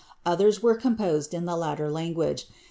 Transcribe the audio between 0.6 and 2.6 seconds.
were composed in the latter language.